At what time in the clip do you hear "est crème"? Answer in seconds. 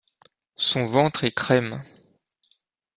1.25-1.79